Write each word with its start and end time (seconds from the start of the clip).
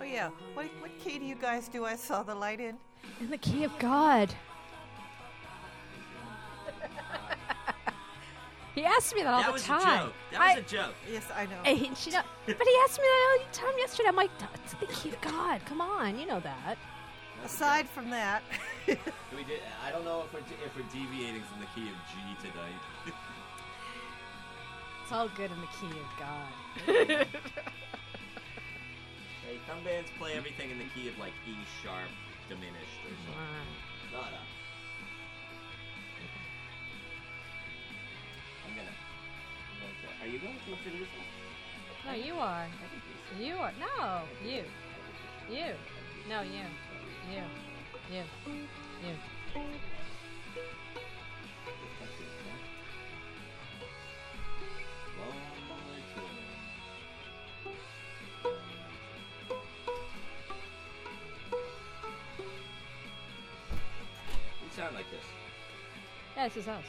Oh 0.00 0.04
yeah. 0.04 0.30
What 0.54 0.66
what 0.80 0.90
key 0.98 1.18
do 1.18 1.24
you 1.24 1.34
guys 1.36 1.68
do? 1.68 1.84
I 1.84 1.96
saw 1.96 2.22
the 2.22 2.34
light 2.34 2.60
in. 2.60 2.76
In 3.20 3.30
the 3.30 3.38
key 3.38 3.64
of 3.64 3.76
God. 3.78 4.34
he 8.74 8.84
asks 8.84 9.14
me 9.14 9.22
that 9.22 9.32
all 9.32 9.40
That 9.40 9.46
the 9.46 9.52
was 9.52 9.64
a 9.64 9.66
time. 9.68 10.06
joke. 10.06 10.12
That 10.32 10.40
was 10.40 10.56
I- 10.56 10.58
a 10.58 10.62
joke. 10.62 10.94
Yes, 11.10 11.24
I 11.34 11.46
know. 11.46 11.56
Hey, 11.64 11.90
she 11.94 12.10
don't, 12.10 12.26
but 12.46 12.56
he 12.66 12.74
asked 12.84 12.98
me 13.00 13.04
that 13.06 13.38
all 13.40 13.46
the 13.46 13.56
time 13.56 13.78
yesterday. 13.78 14.08
I'm 14.08 14.16
like, 14.16 14.30
it's 14.64 14.74
the 14.74 14.86
key 14.86 15.10
of 15.10 15.20
God. 15.20 15.60
Come 15.66 15.80
on, 15.80 16.18
you 16.18 16.26
know 16.26 16.40
that. 16.40 16.76
Aside 17.44 17.88
from 17.88 18.10
that, 18.10 18.42
We 18.86 19.44
did, 19.44 19.60
I 19.86 19.90
don't 19.92 20.04
know 20.04 20.24
if 20.26 20.32
we're, 20.32 20.40
if 20.40 20.74
we're 20.74 20.82
deviating 20.92 21.42
from 21.42 21.60
the 21.60 21.66
key 21.74 21.88
of 21.88 21.96
G 22.10 22.48
tonight. 22.48 22.80
It's 25.06 25.12
all 25.12 25.30
good 25.36 25.52
in 25.52 25.60
the 25.60 25.70
key 25.78 25.86
of 25.86 26.10
God. 26.18 26.50
Hey, 29.46 29.62
some 29.68 29.84
bands 29.84 30.10
play 30.18 30.32
everything 30.34 30.72
in 30.72 30.78
the 30.78 30.90
key 30.96 31.06
of 31.06 31.16
like 31.20 31.30
E 31.46 31.54
sharp 31.80 32.10
diminished 32.48 32.98
or 33.06 33.14
something. 33.14 33.38
Not 34.12 34.34
us. 34.34 34.50
I'm 38.66 38.74
gonna. 38.74 38.90
I'm 38.90 39.78
going 39.78 39.94
to 39.94 40.10
are 40.24 40.26
you 40.26 40.40
going 40.40 40.58
to 40.66 40.72
us? 40.74 41.08
No, 42.04 42.12
you 42.12 42.34
are. 42.34 42.66
You 43.38 43.54
are. 43.54 43.72
No, 43.78 44.22
you. 44.44 44.64
You. 45.48 45.70
No, 46.28 46.42
you. 46.42 46.66
You. 47.30 47.44
You. 48.10 48.24
You. 49.06 49.14
Lonely 49.54 49.78
Yeah, 66.36 66.48
this 66.48 66.58
is 66.58 66.68
us. 66.68 66.84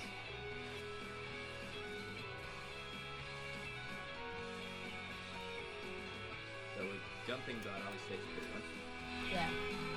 So 6.76 6.84
we're 6.84 7.00
jumping 7.26 7.56
God 7.64 7.82
always 7.86 8.02
takes 8.10 8.24
a 8.24 8.40
good 8.40 8.52
one. 8.52 8.64
Yeah. 9.32 9.97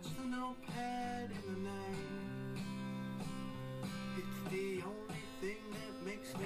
I 0.00 0.02
scratch 0.02 0.16
the 0.16 0.24
notepad 0.36 1.30
in 1.30 1.54
the 1.54 1.60
night. 1.68 2.56
It's 4.16 4.40
the 4.50 4.82
only 4.82 5.22
thing 5.40 5.62
that 5.72 5.94
makes 6.04 6.34
me 6.36 6.44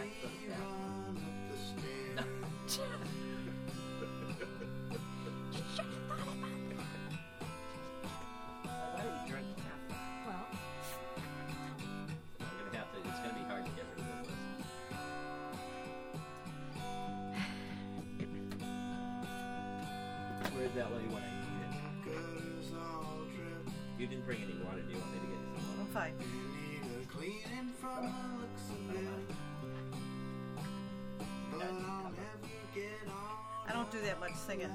run 0.48 1.17
up 1.17 1.34
the 1.51 1.56
stairs. 1.58 2.78
Well, 10.27 10.46
We're 20.57 21.14
You 24.04 24.10
didn't 24.10 24.26
bring 24.26 24.42
any 24.42 24.52
water. 24.62 24.82
Do 24.82 24.92
you 24.92 24.98
want 25.00 25.14
me 25.14 25.20
to 25.20 25.26
get 25.28 25.38
you 25.40 25.56
some 25.56 25.64
I'm 25.64 25.78
water? 25.78 25.90
fine. 25.94 26.12
Need 26.18 26.84
a 26.92 27.06
cleaning 27.10 27.72
from 27.80 28.04
the 28.04 28.24
looks 28.42 28.68
of 28.68 28.76
it. 28.94 29.08
But 31.50 31.62
I'll 31.62 32.12
never 32.12 32.44
get 32.74 33.08
on 33.08 33.14
I 33.66 33.72
don't 33.72 33.90
do 33.90 34.02
that 34.02 34.20
much 34.20 34.34
singing. 34.34 34.68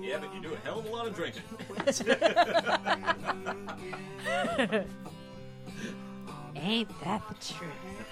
Yeah, 0.00 0.18
but 0.18 0.34
you 0.34 0.40
do 0.40 0.54
a 0.54 0.56
hell 0.56 0.78
of 0.78 0.86
a 0.86 0.88
lot 0.88 1.06
of 1.06 1.14
drinking. 1.14 1.42
ain't 6.56 6.88
that 7.04 7.28
the 7.28 7.34
truth? 7.44 8.06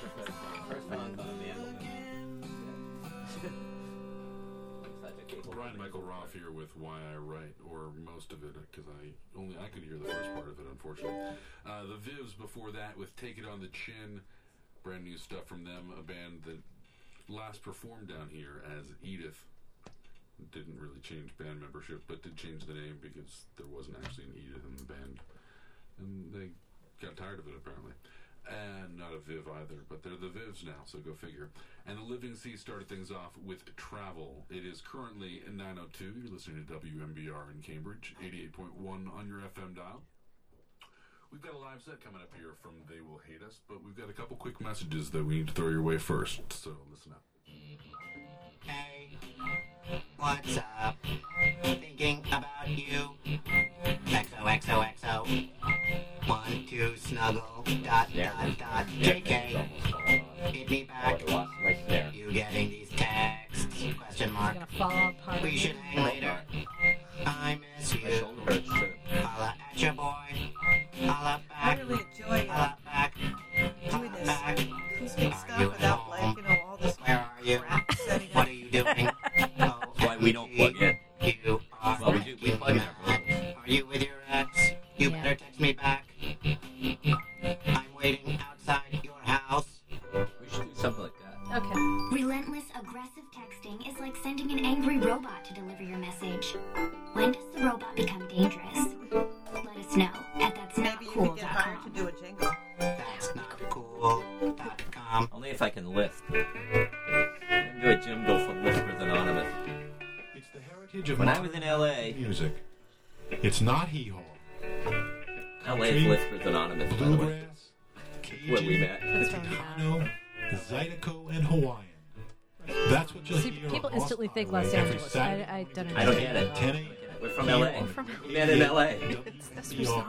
Brian 5.64 5.78
Michael 5.78 6.02
Roth 6.02 6.34
here 6.34 6.50
with 6.50 6.76
Why 6.76 7.00
I 7.10 7.16
Write, 7.16 7.56
or 7.64 7.88
most 8.04 8.32
of 8.32 8.44
it, 8.44 8.52
because 8.70 8.84
I 8.84 9.16
only 9.40 9.56
I 9.56 9.68
could 9.72 9.82
hear 9.82 9.96
the 9.96 10.04
first 10.04 10.34
part 10.34 10.48
of 10.48 10.60
it, 10.60 10.66
unfortunately. 10.70 11.40
Uh, 11.64 11.88
the 11.88 11.96
Vivs 11.96 12.36
before 12.36 12.70
that 12.72 12.98
with 12.98 13.16
Take 13.16 13.38
It 13.38 13.48
on 13.48 13.62
the 13.62 13.68
Chin, 13.68 14.20
brand 14.82 15.04
new 15.04 15.16
stuff 15.16 15.46
from 15.46 15.64
them, 15.64 15.88
a 15.98 16.02
band 16.02 16.42
that 16.44 16.60
last 17.32 17.62
performed 17.62 18.08
down 18.08 18.28
here 18.30 18.60
as 18.76 18.84
Edith. 19.02 19.40
Didn't 20.52 20.78
really 20.78 21.00
change 21.00 21.32
band 21.38 21.62
membership, 21.62 22.02
but 22.08 22.22
did 22.22 22.36
change 22.36 22.66
the 22.66 22.74
name 22.74 22.98
because 23.00 23.46
there 23.56 23.66
wasn't 23.66 23.96
actually 24.04 24.24
an 24.24 24.36
Edith 24.36 24.68
in 24.68 24.76
the 24.76 24.84
band, 24.84 25.16
and 25.98 26.28
they 26.28 26.48
got 27.00 27.16
tired 27.16 27.38
of 27.38 27.48
it 27.48 27.54
apparently. 27.56 27.92
And 28.46 28.98
not 28.98 29.14
a 29.14 29.18
Viv 29.18 29.48
either, 29.48 29.84
but 29.88 30.02
they're 30.02 30.16
the 30.16 30.26
Vivs 30.26 30.64
now, 30.64 30.84
so 30.84 30.98
go 30.98 31.14
figure. 31.14 31.48
And 31.86 31.98
the 31.98 32.02
Living 32.02 32.34
Sea 32.34 32.56
started 32.56 32.88
things 32.88 33.10
off 33.10 33.32
with 33.42 33.74
Travel. 33.76 34.44
It 34.50 34.66
is 34.66 34.82
currently 34.82 35.42
902. 35.50 36.12
You're 36.22 36.32
listening 36.32 36.66
to 36.66 36.72
WMBR 36.74 37.54
in 37.54 37.62
Cambridge, 37.62 38.14
88.1 38.22 39.08
on 39.16 39.26
your 39.26 39.38
FM 39.38 39.74
dial. 39.74 40.02
We've 41.32 41.42
got 41.42 41.54
a 41.54 41.58
live 41.58 41.80
set 41.84 42.04
coming 42.04 42.20
up 42.20 42.32
here 42.36 42.54
from 42.62 42.72
They 42.88 43.00
Will 43.00 43.20
Hate 43.26 43.42
Us, 43.42 43.60
but 43.68 43.82
we've 43.82 43.96
got 43.96 44.10
a 44.10 44.12
couple 44.12 44.36
quick 44.36 44.60
messages 44.60 45.10
that 45.10 45.24
we 45.24 45.36
need 45.36 45.48
to 45.48 45.54
throw 45.54 45.68
your 45.68 45.82
way 45.82 45.98
first, 45.98 46.52
so 46.52 46.76
listen 46.90 47.12
up. 47.12 47.22
Hey, 48.60 49.18
what's 50.16 50.56
up? 50.56 50.96
Thinking 51.62 52.24
about 52.28 52.68
you. 52.68 53.16
XOXOXO. 54.06 54.43
One, 57.24 57.36
two, 57.36 57.40
snuggle. 57.40 57.84
Dot, 57.84 58.08
dot, 58.14 58.58
dot. 58.58 58.86
JK. 59.00 59.43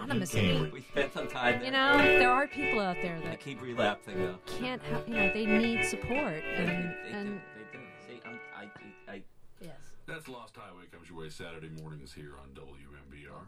That's 0.08 0.34
New 0.34 0.34
York 0.34 0.34
synonymous 0.34 0.34
and 0.36 0.42
with 0.44 0.44
it. 0.44 0.54
Cambridge. 0.54 0.74
We 0.74 0.82
spent 0.82 1.14
some 1.14 1.28
time 1.28 1.54
there. 1.60 1.66
You 1.66 1.72
know, 1.72 1.98
there 2.20 2.32
are 2.32 2.48
people 2.48 2.80
out 2.80 2.98
there 3.02 3.18
I 3.18 3.30
that 3.30 3.40
keep 3.40 3.62
relapsing 3.62 4.18
though. 4.18 4.38
can't 4.46 4.82
have, 4.84 5.08
you 5.08 5.16
know, 5.16 5.32
they 5.34 5.46
need 5.46 5.86
support. 5.86 6.44
They, 6.58 6.64
And, 6.64 6.96
they 7.06 7.12
and 7.12 7.28
do. 7.28 7.42
They 7.72 7.78
do. 7.78 7.84
See, 8.08 8.20
I'm, 8.26 8.40
I, 8.56 9.12
I, 9.12 9.22
yes. 9.62 9.72
That's 10.08 10.28
Lost 10.28 10.56
Highway 10.56 10.86
comes 10.92 11.10
your 11.10 11.20
way 11.20 11.30
Saturday 11.30 11.70
mornings 11.82 12.14
here 12.14 12.34
on 12.42 12.50
WMBR. 12.54 13.48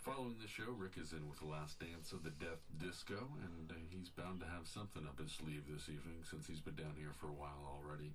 Following 0.00 0.36
the 0.42 0.48
show, 0.48 0.68
Rick 0.76 0.98
is 1.00 1.12
in 1.12 1.28
with 1.30 1.40
the 1.40 1.46
last 1.48 1.80
dance 1.80 2.12
of 2.12 2.22
the 2.24 2.30
Death 2.30 2.60
Disco, 2.76 3.16
and 3.40 3.70
uh, 3.70 3.74
he's 3.88 4.10
bound 4.10 4.40
to 4.40 4.46
have 4.46 4.66
something 4.68 5.06
up 5.08 5.18
his 5.18 5.32
sleeve 5.32 5.64
this 5.66 5.88
evening 5.88 6.20
since 6.28 6.46
he's 6.46 6.60
been 6.60 6.74
down 6.76 6.92
here 6.98 7.12
for 7.16 7.28
a 7.28 7.32
while 7.32 7.64
already, 7.64 8.12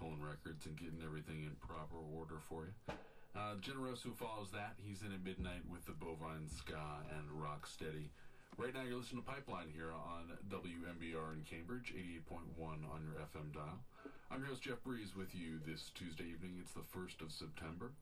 pulling 0.00 0.22
records 0.22 0.64
and 0.64 0.76
getting 0.80 1.02
everything 1.04 1.44
in 1.44 1.52
proper 1.60 2.00
order 2.16 2.40
for 2.48 2.64
you. 2.64 2.94
Uh, 3.36 3.52
Generoso 3.60 4.16
follows 4.16 4.48
that. 4.56 4.80
He's 4.80 5.04
in 5.04 5.12
at 5.12 5.20
midnight 5.20 5.60
with 5.68 5.84
the 5.84 5.92
Bovine 5.92 6.48
Ska 6.48 7.04
and 7.12 7.28
Rock 7.28 7.68
Steady. 7.68 8.08
Right 8.56 8.72
now, 8.72 8.80
you're 8.80 8.96
listening 8.96 9.20
to 9.20 9.28
Pipeline 9.28 9.68
here 9.68 9.92
on 9.92 10.32
WMBR 10.48 11.36
in 11.36 11.44
Cambridge, 11.44 11.92
88.1 11.92 12.56
on 12.88 13.04
your 13.04 13.20
FM 13.28 13.52
dial. 13.52 13.84
I'm 14.32 14.40
your 14.40 14.56
host, 14.56 14.64
Jeff 14.64 14.80
Breeze, 14.80 15.12
with 15.12 15.36
you 15.36 15.60
this 15.68 15.92
Tuesday 15.92 16.32
evening. 16.32 16.56
It's 16.64 16.72
the 16.72 16.88
1st 16.96 17.20
of 17.20 17.28
September. 17.28 17.92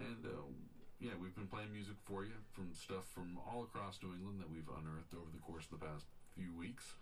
And, 0.00 0.24
uh, 0.24 0.48
yeah, 0.96 1.12
we've 1.20 1.36
been 1.36 1.52
playing 1.52 1.76
music 1.76 2.00
for 2.08 2.24
you 2.24 2.40
from 2.56 2.72
stuff 2.72 3.04
from 3.12 3.36
all 3.36 3.68
across 3.68 4.00
New 4.00 4.16
England 4.16 4.40
that 4.40 4.48
we've 4.48 4.72
unearthed 4.80 5.12
over 5.12 5.28
the 5.28 5.44
course 5.44 5.68
of 5.68 5.76
the 5.76 5.84
past 5.84 6.08
few 6.32 6.56
weeks 6.56 6.96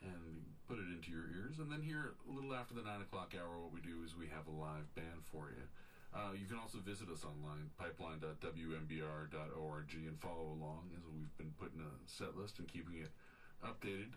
and 0.00 0.48
put 0.64 0.80
it 0.80 0.88
into 0.88 1.12
your 1.12 1.28
ears. 1.36 1.60
And 1.60 1.68
then 1.68 1.84
here, 1.84 2.16
a 2.24 2.32
little 2.32 2.56
after 2.56 2.72
the 2.72 2.88
9 2.88 3.04
o'clock 3.04 3.36
hour, 3.36 3.60
what 3.60 3.76
we 3.76 3.84
do 3.84 4.00
is 4.00 4.16
we 4.16 4.32
have 4.32 4.48
a 4.48 4.56
live 4.56 4.88
band 4.96 5.28
for 5.28 5.52
you. 5.52 5.68
Uh, 6.12 6.36
you 6.36 6.44
can 6.44 6.60
also 6.60 6.76
visit 6.84 7.08
us 7.08 7.24
online, 7.24 7.72
pipeline.wmbr.org, 7.80 9.88
and 9.96 10.20
follow 10.20 10.52
along 10.52 10.92
as 10.92 11.00
we've 11.08 11.32
been 11.40 11.56
putting 11.56 11.80
a 11.80 11.88
set 12.04 12.36
list 12.36 12.60
and 12.60 12.68
keeping 12.68 13.00
it 13.00 13.08
updated 13.64 14.12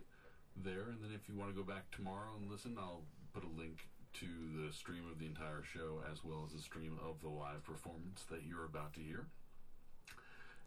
there. 0.60 0.92
And 0.92 1.00
then 1.00 1.16
if 1.16 1.32
you 1.32 1.40
want 1.40 1.56
to 1.56 1.58
go 1.58 1.64
back 1.64 1.88
tomorrow 1.92 2.36
and 2.36 2.52
listen, 2.52 2.76
I'll 2.78 3.08
put 3.34 3.48
a 3.48 3.52
link 3.56 3.88
to 4.20 4.28
the 4.60 4.76
stream 4.76 5.08
of 5.12 5.20
the 5.20 5.26
entire 5.26 5.64
show 5.64 6.04
as 6.12 6.22
well 6.24 6.44
as 6.44 6.52
the 6.52 6.60
stream 6.60 7.00
of 7.00 7.22
the 7.24 7.32
live 7.32 7.64
performance 7.64 8.28
that 8.32 8.44
you're 8.44 8.66
about 8.68 8.92
to 8.96 9.00
hear. 9.00 9.28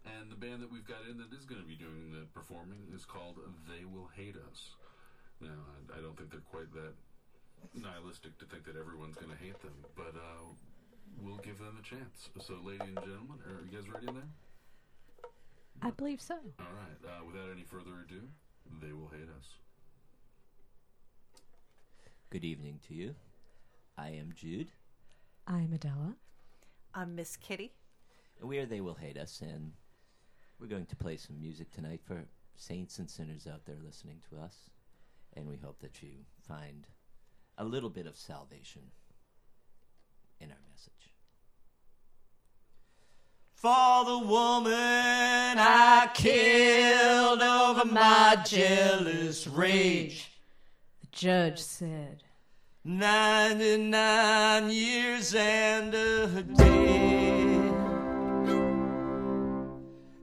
And 0.05 0.31
the 0.31 0.37
band 0.37 0.61
that 0.61 0.71
we've 0.71 0.87
got 0.87 1.05
in 1.09 1.17
that 1.21 1.33
is 1.33 1.45
going 1.45 1.61
to 1.61 1.67
be 1.67 1.75
doing 1.77 2.09
the 2.09 2.25
performing 2.33 2.89
is 2.93 3.05
called 3.05 3.37
They 3.69 3.85
Will 3.85 4.09
Hate 4.17 4.37
Us. 4.49 4.73
Now, 5.41 5.53
I, 5.53 5.97
I 5.97 6.01
don't 6.01 6.17
think 6.17 6.31
they're 6.31 6.45
quite 6.49 6.71
that 6.73 6.93
nihilistic 7.75 8.37
to 8.39 8.45
think 8.45 8.65
that 8.65 8.75
everyone's 8.79 9.15
going 9.15 9.31
to 9.31 9.43
hate 9.43 9.59
them, 9.61 9.75
but 9.95 10.15
uh, 10.15 10.47
we'll 11.21 11.37
give 11.37 11.57
them 11.59 11.77
a 11.79 11.83
chance. 11.83 12.29
So, 12.39 12.55
ladies 12.63 12.81
and 12.87 12.95
gentlemen, 12.95 13.39
are 13.45 13.65
you 13.65 13.77
guys 13.77 13.89
ready 13.89 14.07
in 14.07 14.15
there? 14.15 14.29
I 15.81 15.91
believe 15.91 16.21
so. 16.21 16.35
All 16.59 16.65
right. 16.75 17.11
Uh, 17.11 17.25
without 17.25 17.49
any 17.51 17.63
further 17.63 17.91
ado, 18.05 18.21
They 18.81 18.91
Will 18.93 19.09
Hate 19.09 19.29
Us. 19.37 19.47
Good 22.29 22.43
evening 22.43 22.79
to 22.87 22.93
you. 22.93 23.15
I 23.97 24.09
am 24.09 24.33
Jude. 24.35 24.71
I'm 25.47 25.73
Adela. 25.73 26.15
I'm 26.93 27.15
Miss 27.15 27.35
Kitty. 27.37 27.73
We 28.41 28.59
are 28.59 28.65
They 28.65 28.81
Will 28.81 28.95
Hate 28.95 29.17
Us, 29.17 29.41
and 29.41 29.71
we're 30.59 30.67
going 30.67 30.85
to 30.87 30.95
play 30.95 31.17
some 31.17 31.39
music 31.39 31.71
tonight 31.71 32.01
for 32.05 32.25
saints 32.55 32.99
and 32.99 33.09
sinners 33.09 33.47
out 33.47 33.65
there 33.65 33.77
listening 33.83 34.21
to 34.29 34.39
us. 34.39 34.69
And 35.33 35.47
we 35.47 35.57
hope 35.57 35.79
that 35.79 36.01
you 36.03 36.09
find 36.47 36.87
a 37.57 37.63
little 37.63 37.89
bit 37.89 38.05
of 38.05 38.17
salvation 38.17 38.81
in 40.39 40.49
our 40.51 40.57
message. 40.57 40.68
For 43.61 44.05
the 44.05 44.19
woman 44.19 44.71
I 44.71 46.09
killed 46.13 47.41
over 47.41 47.83
my 47.83 48.41
jealous 48.47 49.47
rage. 49.47 50.31
The 51.01 51.07
judge 51.11 51.59
said, 51.59 52.23
99 52.85 54.69
years 54.69 55.35
and 55.35 55.93
a 55.93 56.41
day. 56.41 57.73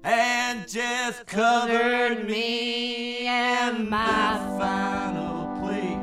And 0.02 0.66
death 0.72 1.26
covered 1.26 2.26
me 2.26 3.26
and 3.26 3.86
my 3.90 4.38
final 4.58 5.60
plea 5.60 5.98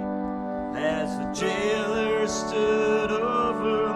as 0.79 1.17
the 1.17 1.31
jailer 1.33 2.27
stood 2.27 3.09
over 3.09 3.92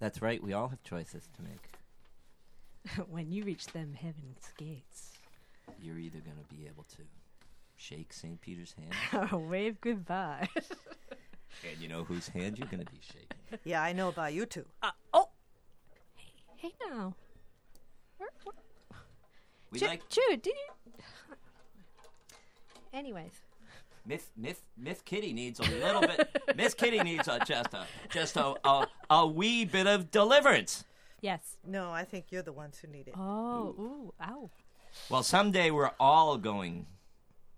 That's 0.00 0.22
right. 0.22 0.42
We 0.42 0.52
all 0.52 0.68
have 0.68 0.82
choices 0.82 1.28
to 1.36 1.42
make. 1.42 1.70
when 3.08 3.30
you 3.30 3.44
reach 3.44 3.66
them 3.68 3.94
heaven's 3.94 4.52
gates. 4.56 5.12
You're 5.80 5.98
either 5.98 6.20
going 6.20 6.36
to 6.36 6.54
be 6.54 6.66
able 6.66 6.84
to 6.96 7.02
shake 7.76 8.12
St. 8.12 8.40
Peter's 8.40 8.74
hand, 8.74 9.32
or 9.32 9.38
Wave 9.38 9.80
goodbye. 9.80 10.48
and 10.56 11.78
you 11.80 11.88
know 11.88 12.04
whose 12.04 12.28
hand 12.28 12.58
you're 12.58 12.68
going 12.68 12.84
to 12.84 12.90
be 12.90 13.00
shaking. 13.02 13.58
Yeah, 13.64 13.82
I 13.82 13.92
know 13.92 14.08
about 14.08 14.32
you 14.32 14.46
two. 14.46 14.64
Uh, 14.82 14.90
oh. 15.12 15.28
Hey, 16.16 16.32
hey 16.56 16.72
now. 16.88 17.14
Where, 18.16 18.30
where, 18.44 18.54
We 19.70 19.78
Ju- 19.78 19.86
like 19.86 20.08
Jude, 20.08 20.42
did 20.42 20.54
you? 20.54 21.36
Anyways, 22.92 23.42
Miss 24.08 24.24
Miss 24.36 24.56
Miss 24.76 25.02
Kitty 25.02 25.32
needs 25.34 25.60
a 25.60 25.64
little 25.64 26.00
bit. 26.00 26.28
Miss 26.56 26.72
Kitty 26.74 26.98
needs 27.00 27.28
a, 27.28 27.38
just 27.44 27.74
a 27.74 27.86
just 28.10 28.36
a, 28.36 28.54
a 28.64 28.88
a 29.10 29.26
wee 29.26 29.64
bit 29.66 29.86
of 29.86 30.10
deliverance. 30.10 30.84
yes. 31.20 31.58
No, 31.66 31.90
I 31.92 32.04
think 32.04 32.26
you're 32.30 32.42
the 32.42 32.52
ones 32.52 32.78
who 32.78 32.88
need 32.88 33.08
it. 33.08 33.14
Oh, 33.16 33.74
ooh, 33.78 34.14
ow. 34.22 34.50
Well, 35.10 35.22
someday 35.22 35.70
we're 35.70 35.90
all 36.00 36.38
going 36.38 36.86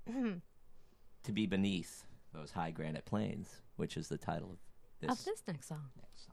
to 0.06 1.32
be 1.32 1.46
beneath 1.46 2.04
those 2.34 2.50
high 2.50 2.72
granite 2.72 3.04
plains, 3.04 3.60
which 3.76 3.96
is 3.96 4.08
the 4.08 4.18
title 4.18 4.50
of 4.50 4.58
this. 5.00 5.10
Of 5.20 5.24
this 5.24 5.42
next 5.46 5.68
song. 5.68 5.90
next 6.02 6.26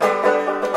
song. 0.00 0.72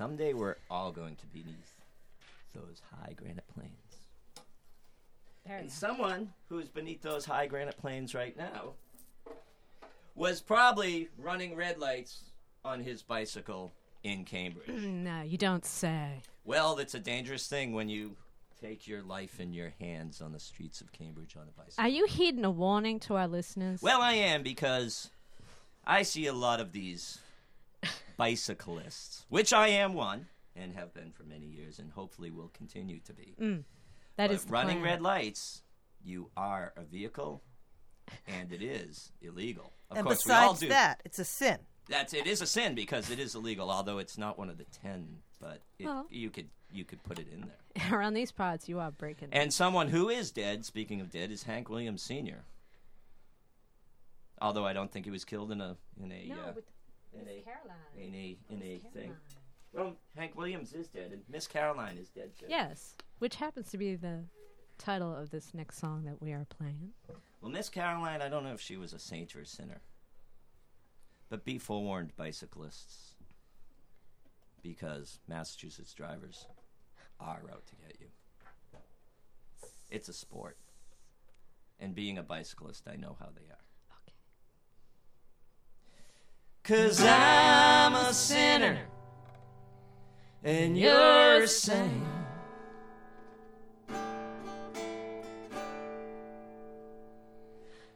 Someday 0.00 0.32
we're 0.32 0.56
all 0.70 0.92
going 0.92 1.14
to 1.16 1.26
be 1.26 1.42
beneath 1.42 1.74
those 2.54 2.80
high 2.90 3.12
granite 3.12 3.44
plains. 3.54 3.98
And 5.44 5.70
someone 5.70 6.32
who's 6.48 6.70
beneath 6.70 7.02
those 7.02 7.26
high 7.26 7.46
granite 7.46 7.76
plains 7.76 8.14
right 8.14 8.34
now 8.34 8.72
was 10.14 10.40
probably 10.40 11.10
running 11.18 11.54
red 11.54 11.78
lights 11.78 12.30
on 12.64 12.82
his 12.82 13.02
bicycle 13.02 13.72
in 14.02 14.24
Cambridge. 14.24 14.68
Mm, 14.68 15.02
no, 15.02 15.20
you 15.20 15.36
don't 15.36 15.66
say. 15.66 16.22
well, 16.46 16.78
it's 16.78 16.94
a 16.94 16.98
dangerous 16.98 17.46
thing 17.46 17.74
when 17.74 17.90
you 17.90 18.16
take 18.58 18.88
your 18.88 19.02
life 19.02 19.38
in 19.38 19.52
your 19.52 19.74
hands 19.80 20.22
on 20.22 20.32
the 20.32 20.40
streets 20.40 20.80
of 20.80 20.90
Cambridge 20.92 21.36
on 21.36 21.42
a 21.42 21.60
bicycle. 21.60 21.84
Are 21.84 21.88
you 21.88 22.06
heeding 22.06 22.46
a 22.46 22.50
warning 22.50 23.00
to 23.00 23.16
our 23.16 23.28
listeners? 23.28 23.82
Well, 23.82 24.00
I 24.00 24.14
am 24.14 24.42
because 24.42 25.10
I 25.86 26.04
see 26.04 26.26
a 26.26 26.32
lot 26.32 26.58
of 26.58 26.72
these 26.72 27.18
bicyclists, 28.16 29.24
which 29.28 29.52
I 29.52 29.68
am 29.68 29.94
one 29.94 30.26
and 30.56 30.74
have 30.74 30.92
been 30.94 31.10
for 31.12 31.22
many 31.24 31.46
years 31.46 31.78
and 31.78 31.90
hopefully 31.92 32.30
will 32.30 32.50
continue 32.52 33.00
to 33.00 33.12
be. 33.12 33.34
that 33.38 33.64
But 34.16 34.30
is 34.32 34.44
the 34.44 34.52
running 34.52 34.78
plan. 34.80 34.90
red 34.92 35.02
lights, 35.02 35.62
you 36.04 36.30
are 36.36 36.72
a 36.76 36.82
vehicle 36.82 37.42
and 38.26 38.52
it 38.52 38.62
is 38.62 39.12
illegal. 39.22 39.72
Of 39.90 39.98
and 39.98 40.06
course, 40.06 40.24
we 40.26 40.32
all 40.32 40.40
besides 40.52 40.60
do. 40.60 40.68
that, 40.68 41.00
it's 41.04 41.18
a 41.18 41.24
sin. 41.24 41.58
That's 41.88 42.12
it 42.14 42.26
is 42.26 42.40
a 42.42 42.46
sin 42.46 42.74
because 42.74 43.10
it 43.10 43.18
is 43.18 43.34
illegal, 43.34 43.70
although 43.70 43.98
it's 43.98 44.16
not 44.18 44.38
one 44.38 44.48
of 44.50 44.58
the 44.58 44.64
10, 44.64 45.18
but 45.40 45.62
it, 45.78 45.86
Well. 45.86 46.06
you 46.10 46.30
could 46.30 46.48
you 46.72 46.84
could 46.84 47.02
put 47.02 47.18
it 47.18 47.26
in 47.32 47.40
there. 47.40 47.92
Around 47.98 48.14
these 48.14 48.30
parts, 48.30 48.68
you 48.68 48.78
are 48.78 48.92
breaking. 48.92 49.30
And 49.32 49.52
someone 49.52 49.88
who 49.88 50.08
is 50.08 50.30
dead, 50.30 50.64
speaking 50.64 51.00
of 51.00 51.10
dead, 51.10 51.32
is 51.32 51.42
Hank 51.44 51.68
Williams 51.68 52.02
Sr. 52.02 52.44
Although 54.40 54.64
I 54.64 54.72
don't 54.72 54.90
think 54.90 55.04
he 55.04 55.10
was 55.10 55.24
killed 55.24 55.50
in 55.50 55.60
a 55.60 55.76
in 56.02 56.12
a 56.12 56.26
no, 56.28 56.34
uh, 56.34 56.52
with 56.54 56.64
in 57.12 57.24
Miss 57.24 57.28
a 57.38 57.42
Caroline. 57.42 57.76
in 57.96 58.14
a 58.14 58.38
in 58.48 58.62
a 58.62 58.80
Miss 58.82 58.92
thing. 58.92 59.02
Caroline. 59.02 59.16
Well, 59.72 59.96
Hank 60.16 60.36
Williams 60.36 60.72
is 60.72 60.88
dead, 60.88 61.12
and 61.12 61.22
Miss 61.28 61.46
Caroline 61.46 61.96
is 61.96 62.08
dead 62.08 62.30
too. 62.38 62.46
Yes, 62.48 62.96
which 63.18 63.36
happens 63.36 63.70
to 63.70 63.78
be 63.78 63.94
the 63.94 64.24
title 64.78 65.14
of 65.14 65.30
this 65.30 65.54
next 65.54 65.78
song 65.78 66.04
that 66.06 66.20
we 66.20 66.32
are 66.32 66.46
playing. 66.58 66.90
Well, 67.40 67.52
Miss 67.52 67.68
Caroline, 67.68 68.20
I 68.22 68.28
don't 68.28 68.44
know 68.44 68.52
if 68.52 68.60
she 68.60 68.76
was 68.76 68.92
a 68.92 68.98
saint 68.98 69.36
or 69.36 69.40
a 69.40 69.46
sinner. 69.46 69.80
But 71.28 71.44
be 71.44 71.58
forewarned, 71.58 72.16
bicyclists, 72.16 73.14
because 74.62 75.20
Massachusetts 75.28 75.94
drivers 75.94 76.46
are 77.20 77.42
out 77.52 77.66
to 77.68 77.76
get 77.76 77.96
you. 78.00 78.08
It's 79.90 80.08
a 80.08 80.12
sport. 80.12 80.56
And 81.78 81.94
being 81.94 82.18
a 82.18 82.22
bicyclist, 82.24 82.88
I 82.92 82.96
know 82.96 83.16
how 83.20 83.28
they 83.34 83.46
are. 83.50 83.64
Cause 86.70 87.02
I'm 87.02 87.96
a 87.96 88.14
sinner, 88.14 88.78
and 90.44 90.78
you're 90.78 91.42
a 91.42 91.48
saint. 91.48 92.04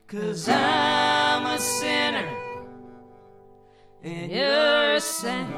Cause 0.09 0.49
I'm 0.49 1.47
a 1.47 1.59
sinner 1.61 2.29
and 4.03 4.33
you're 4.33 4.95
a 4.95 5.01
saint. 5.01 5.55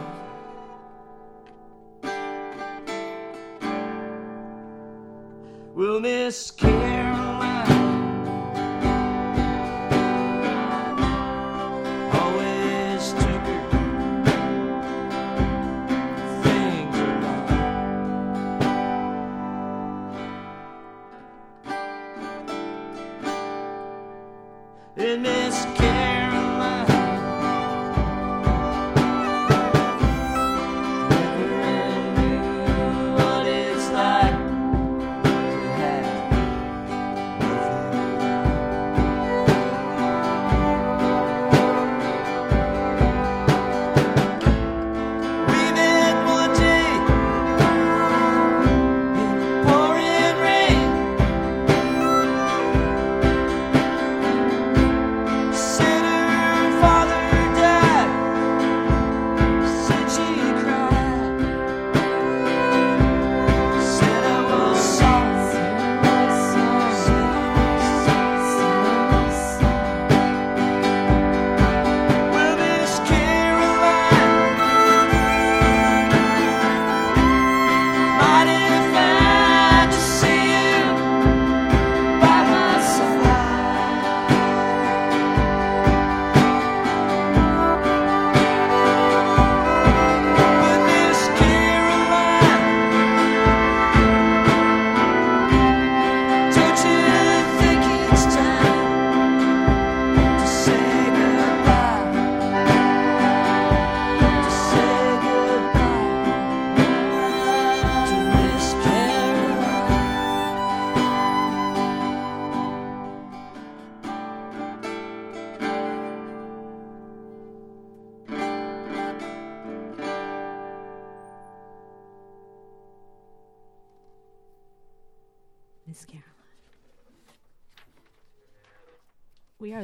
Well, 5.75 6.01
Miss 6.01 6.51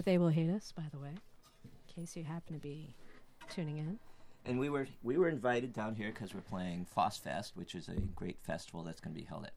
They 0.05 0.19
Will 0.19 0.29
Hate 0.29 0.51
Us, 0.51 0.73
by 0.73 0.85
the 0.93 0.99
way, 0.99 1.11
in 1.65 1.71
case 1.95 2.17
you 2.17 2.25
happen 2.25 2.55
to 2.55 2.61
be 2.61 2.95
tuning 3.51 3.79
in. 3.79 3.99
And 4.45 4.59
we 4.59 4.69
were 4.69 4.89
we 5.03 5.17
were 5.19 5.29
invited 5.29 5.73
down 5.73 5.95
here 5.95 6.11
because 6.13 6.35
we're 6.35 6.41
playing 6.41 6.87
Foss 6.87 7.17
Fest, 7.19 7.53
which 7.57 7.75
is 7.75 7.89
a 7.89 7.95
great 8.17 8.39
festival 8.43 8.83
that's 8.83 9.01
going 9.01 9.15
to 9.15 9.21
be 9.21 9.27
held 9.27 9.45
at 9.45 9.53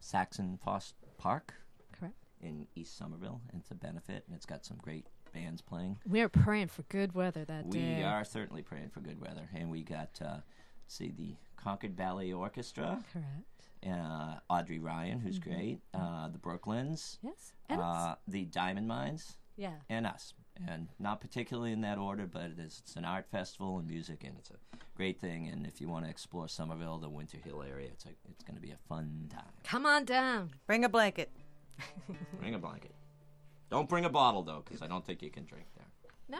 Saxon 0.00 0.58
Foss 0.64 0.94
Park 1.18 1.54
Correct. 1.98 2.14
in 2.40 2.66
East 2.76 2.96
Somerville. 2.96 3.40
And 3.50 3.60
it's 3.60 3.72
a 3.72 3.74
benefit, 3.74 4.22
and 4.26 4.36
it's 4.36 4.46
got 4.46 4.64
some 4.64 4.76
great 4.76 5.06
bands 5.32 5.60
playing. 5.62 5.98
We 6.06 6.20
are 6.20 6.28
praying 6.28 6.68
for 6.68 6.82
good 6.84 7.12
weather 7.14 7.44
that 7.44 7.66
We 7.66 7.72
day. 7.78 7.96
We 7.98 8.02
are 8.04 8.24
certainly 8.24 8.62
praying 8.62 8.90
for 8.90 9.00
good 9.00 9.20
weather, 9.20 9.48
and 9.52 9.68
we 9.70 9.82
got 9.82 10.10
uh, 10.24 10.36
see 10.86 11.12
the 11.16 11.34
Concord 11.56 11.96
Ballet 11.96 12.32
Orchestra, 12.32 13.02
Correct. 13.12 13.90
uh, 13.98 14.36
Audrey 14.48 14.78
Ryan, 14.78 15.18
who's 15.18 15.40
Mhm. 15.40 15.42
great, 15.42 15.80
uh, 15.92 16.28
the 16.28 16.38
Brooklands, 16.38 17.18
Yes. 17.22 17.52
And 17.68 17.80
uh, 17.80 18.14
the 18.28 18.44
Diamond 18.44 18.86
Mines, 18.86 19.36
Yeah. 19.56 19.74
and 19.88 20.06
us. 20.06 20.34
And 20.68 20.88
not 21.00 21.20
particularly 21.20 21.72
in 21.72 21.80
that 21.80 21.98
order, 21.98 22.26
but 22.26 22.42
it 22.42 22.58
is, 22.60 22.80
it's 22.84 22.94
an 22.94 23.04
art 23.04 23.26
festival 23.30 23.78
and 23.78 23.88
music, 23.88 24.22
and 24.22 24.36
it's 24.38 24.50
a 24.50 24.76
great 24.96 25.20
thing. 25.20 25.48
And 25.48 25.66
if 25.66 25.80
you 25.80 25.88
want 25.88 26.04
to 26.04 26.10
explore 26.10 26.48
Somerville, 26.48 26.98
the 26.98 27.08
Winter 27.08 27.38
Hill 27.44 27.64
area, 27.68 27.88
it's 27.88 28.04
a, 28.04 28.10
it's 28.30 28.44
going 28.44 28.54
to 28.54 28.62
be 28.62 28.70
a 28.70 28.78
fun 28.88 29.28
time. 29.32 29.42
Come 29.64 29.84
on 29.84 30.04
down. 30.04 30.50
Bring 30.68 30.84
a 30.84 30.88
blanket. 30.88 31.32
Bring 32.40 32.54
a 32.54 32.58
blanket. 32.58 32.94
Don't 33.70 33.88
bring 33.88 34.04
a 34.04 34.08
bottle 34.10 34.42
though, 34.44 34.62
because 34.64 34.82
I 34.82 34.86
don't 34.86 35.04
think 35.04 35.22
you 35.22 35.30
can 35.30 35.44
drink 35.44 35.66
there. 35.76 35.86
No? 36.28 36.38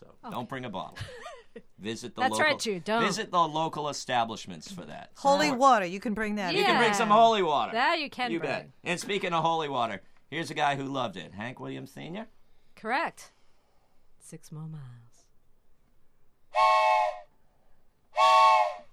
So 0.00 0.06
oh. 0.24 0.30
don't 0.30 0.48
bring 0.48 0.64
a 0.64 0.70
bottle. 0.70 0.98
Visit 1.78 2.14
the 2.14 2.22
That's 2.22 2.32
local, 2.32 2.46
right, 2.46 2.58
Jude, 2.58 2.84
don't. 2.84 3.02
visit 3.02 3.30
the 3.32 3.38
local 3.38 3.88
establishments 3.88 4.70
for 4.70 4.84
that. 4.84 5.10
Holy 5.16 5.46
Support- 5.46 5.60
water. 5.60 5.86
You 5.86 5.98
can 5.98 6.14
bring 6.14 6.36
that. 6.36 6.52
You 6.54 6.60
in. 6.60 6.66
can 6.66 6.78
bring 6.78 6.94
some 6.94 7.08
holy 7.08 7.42
water. 7.42 7.72
That 7.72 7.98
you 8.00 8.10
can 8.10 8.30
You 8.30 8.38
bring. 8.38 8.50
bet. 8.50 8.70
And 8.84 9.00
speaking 9.00 9.32
of 9.32 9.42
holy 9.42 9.68
water, 9.68 10.00
here's 10.28 10.50
a 10.50 10.54
guy 10.54 10.76
who 10.76 10.84
loved 10.84 11.16
it. 11.16 11.32
Hank 11.34 11.60
Williams 11.60 11.92
Sr. 11.92 12.26
Correct. 12.76 13.32
Six 14.18 14.52
more 14.52 14.68
miles. 14.68 15.24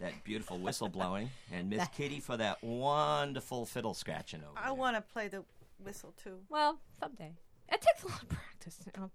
that 0.00 0.12
that 0.12 0.24
beautiful 0.24 0.58
whistle 0.58 0.88
blowing, 0.90 1.30
and 1.52 1.70
Miss 1.70 1.86
Kitty 1.88 2.20
for 2.20 2.36
that 2.36 2.62
wonderful 2.62 3.66
fiddle 3.66 3.94
scratching 3.94 4.40
over. 4.40 4.58
I 4.58 4.72
want 4.72 4.96
to 4.96 5.02
play 5.02 5.28
the 5.28 5.44
whistle 5.82 6.14
too. 6.22 6.38
Well, 6.48 6.78
someday. 7.00 7.32
It 7.70 7.80
takes 7.80 8.02
a 8.04 8.08
lot 8.08 8.22
of 8.22 8.28
practice. 8.28 8.78
You 8.84 8.92
know? 9.00 9.10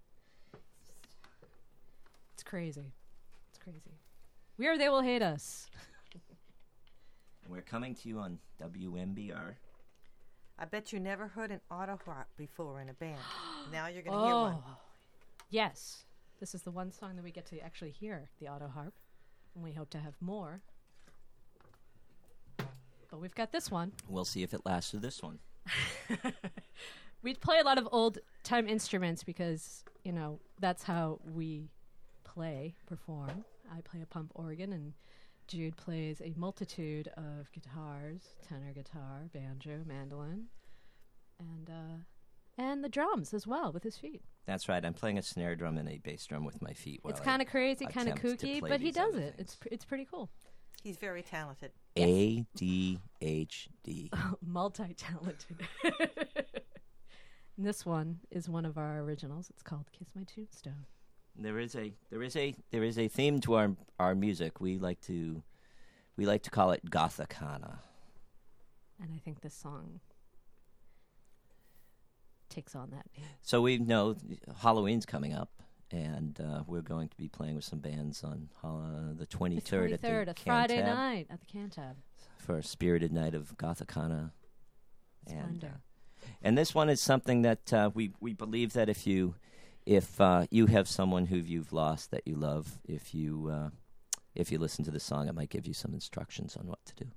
It's 2.34 2.42
crazy. 2.42 2.92
It's 3.50 3.58
crazy. 3.62 3.98
We 4.58 4.66
are 4.66 4.76
They 4.76 4.88
Will 4.88 5.02
Hate 5.02 5.22
Us. 5.22 5.70
We're 7.48 7.62
coming 7.62 7.94
to 7.96 8.08
you 8.08 8.18
on 8.18 8.38
WMBR. 8.62 9.54
I 10.58 10.64
bet 10.66 10.92
you 10.92 11.00
never 11.00 11.26
heard 11.26 11.50
an 11.50 11.60
auto 11.70 11.98
harp 12.04 12.28
before 12.36 12.80
in 12.80 12.88
a 12.88 12.92
band. 12.92 13.18
now 13.72 13.88
you're 13.88 14.02
going 14.02 14.16
to 14.16 14.24
hear 14.24 14.34
one. 14.34 14.58
Oh, 14.58 14.76
yes. 15.48 16.04
This 16.38 16.54
is 16.54 16.62
the 16.62 16.70
one 16.70 16.92
song 16.92 17.16
that 17.16 17.24
we 17.24 17.30
get 17.30 17.46
to 17.46 17.58
actually 17.60 17.90
hear 17.90 18.30
the 18.40 18.48
auto 18.48 18.68
harp, 18.68 18.94
and 19.54 19.64
we 19.64 19.72
hope 19.72 19.90
to 19.90 19.98
have 19.98 20.14
more. 20.20 20.62
But 23.10 23.20
we've 23.20 23.34
got 23.34 23.52
this 23.52 23.70
one. 23.70 23.92
We'll 24.08 24.24
see 24.24 24.42
if 24.42 24.54
it 24.54 24.60
lasts 24.64 24.90
through 24.90 25.00
this 25.00 25.22
one. 25.22 25.38
we 27.22 27.34
play 27.34 27.58
a 27.58 27.64
lot 27.64 27.78
of 27.78 27.88
old 27.92 28.18
time 28.44 28.68
instruments 28.68 29.22
because 29.22 29.84
you 30.04 30.12
know 30.12 30.40
that's 30.60 30.82
how 30.82 31.20
we 31.24 31.70
play, 32.24 32.74
perform. 32.86 33.44
I 33.70 33.80
play 33.82 34.00
a 34.02 34.06
pump 34.06 34.32
organ, 34.34 34.72
and 34.72 34.94
Jude 35.48 35.76
plays 35.76 36.20
a 36.20 36.32
multitude 36.36 37.08
of 37.16 37.50
guitars: 37.52 38.22
tenor 38.48 38.72
guitar, 38.72 39.28
banjo, 39.32 39.82
mandolin, 39.86 40.46
and 41.38 41.68
uh, 41.68 42.62
and 42.62 42.84
the 42.84 42.88
drums 42.88 43.34
as 43.34 43.46
well 43.46 43.72
with 43.72 43.82
his 43.82 43.96
feet. 43.96 44.22
That's 44.46 44.68
right. 44.68 44.84
I'm 44.84 44.94
playing 44.94 45.18
a 45.18 45.22
snare 45.22 45.56
drum 45.56 45.78
and 45.78 45.88
a 45.88 45.98
bass 45.98 46.26
drum 46.26 46.44
with 46.44 46.60
my 46.62 46.72
feet. 46.72 47.00
it's 47.04 47.20
while 47.20 47.22
I 47.22 47.24
kind 47.24 47.42
of 47.42 47.48
crazy, 47.48 47.86
kind 47.86 48.08
of 48.08 48.16
kooky, 48.16 48.60
but 48.60 48.80
he 48.80 48.92
does 48.92 49.14
other 49.14 49.22
it. 49.22 49.34
It's 49.38 49.56
pr- 49.56 49.68
it's 49.70 49.84
pretty 49.84 50.06
cool. 50.10 50.30
He's 50.82 50.96
very 50.96 51.22
talented. 51.22 51.72
A 51.96 52.44
D 52.56 53.00
H 53.20 53.68
D. 53.82 54.10
Multi 54.46 54.94
talented. 54.94 55.56
this 57.58 57.84
one 57.84 58.20
is 58.30 58.48
one 58.48 58.64
of 58.64 58.78
our 58.78 59.00
originals. 59.00 59.50
It's 59.50 59.62
called 59.62 59.86
"Kiss 59.92 60.08
My 60.14 60.24
Tombstone." 60.24 60.86
There 61.36 61.58
is 61.58 61.74
a 61.76 61.92
there 62.10 62.22
is 62.22 62.36
a 62.36 62.54
there 62.70 62.84
is 62.84 62.98
a 62.98 63.08
theme 63.08 63.40
to 63.40 63.54
our 63.54 63.76
our 63.98 64.14
music. 64.14 64.60
We 64.60 64.78
like 64.78 65.00
to 65.02 65.42
we 66.16 66.26
like 66.26 66.42
to 66.44 66.50
call 66.50 66.70
it 66.72 66.88
Gothicana. 66.90 67.78
and 69.02 69.10
I 69.14 69.18
think 69.24 69.40
this 69.40 69.54
song 69.54 70.00
takes 72.50 72.74
on 72.74 72.90
that. 72.90 73.06
So 73.42 73.62
we 73.62 73.78
know 73.78 74.16
Halloween's 74.60 75.06
coming 75.06 75.32
up, 75.32 75.50
and 75.92 76.40
uh, 76.40 76.62
we're 76.66 76.80
going 76.82 77.08
to 77.08 77.16
be 77.16 77.28
playing 77.28 77.56
with 77.56 77.64
some 77.64 77.78
bands 77.80 78.22
on 78.24 78.48
uh, 78.62 79.12
the 79.16 79.26
twenty 79.26 79.56
The 79.56 79.60
third 79.62 79.92
at 79.92 80.00
the 80.00 80.08
23rd, 80.08 80.28
a 80.28 80.34
Friday 80.34 80.78
Cantab 80.78 80.84
night 80.86 81.26
at 81.30 81.40
the 81.40 81.46
Cantab. 81.46 81.94
for 82.38 82.58
a 82.58 82.62
spirited 82.62 83.12
night 83.12 83.34
of 83.34 83.56
Gothicana. 83.56 84.32
And, 85.26 85.64
uh, 85.64 86.26
and 86.42 86.56
this 86.56 86.74
one 86.74 86.88
is 86.88 87.00
something 87.00 87.42
that 87.42 87.72
uh, 87.72 87.90
we 87.94 88.12
we 88.20 88.32
believe 88.32 88.72
that 88.72 88.88
if 88.88 89.06
you 89.06 89.34
if 89.86 90.20
uh, 90.20 90.46
you 90.50 90.66
have 90.66 90.88
someone 90.88 91.26
who 91.26 91.36
you've 91.36 91.72
lost 91.72 92.10
that 92.10 92.26
you 92.26 92.36
love, 92.36 92.78
if 92.84 93.14
you 93.14 93.48
uh, 93.52 93.70
if 94.34 94.50
you 94.52 94.58
listen 94.58 94.84
to 94.84 94.90
the 94.90 95.00
song, 95.00 95.28
it 95.28 95.34
might 95.34 95.50
give 95.50 95.66
you 95.66 95.74
some 95.74 95.92
instructions 95.94 96.56
on 96.56 96.66
what 96.66 96.84
to 96.86 96.94
do. 97.04 97.10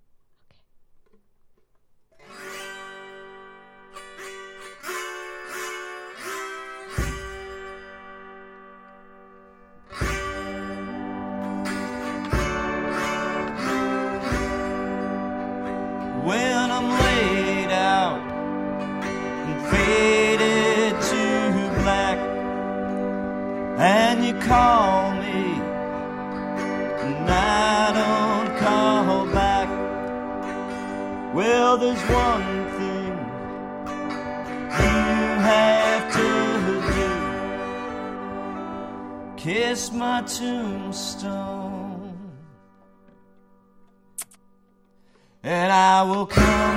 And 45.43 45.73
I 45.73 46.03
will 46.03 46.25
come 46.25 46.72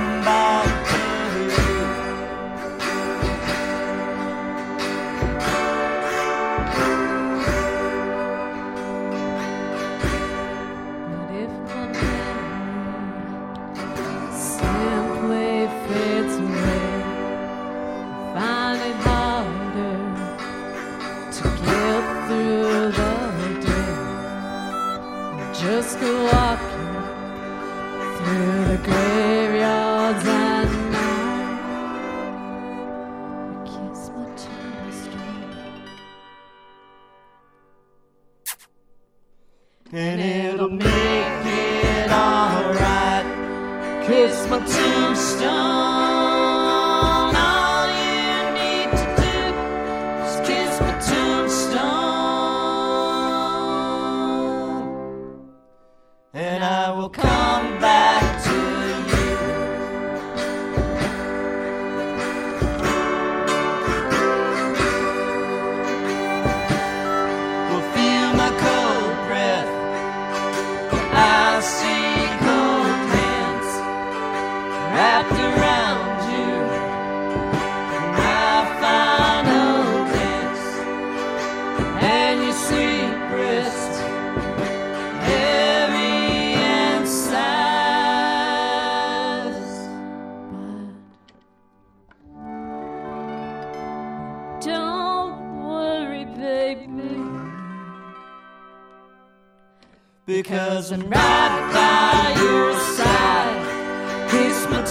Because 100.27 100.91
I'm 100.91 101.09
right 101.09 101.69
by 101.73 102.41
your 102.41 102.73
side. 102.77 103.06